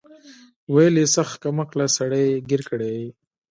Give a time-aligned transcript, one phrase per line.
[0.73, 3.07] ويې ويل سخت کم عقله سړى يې ګير کړى يې.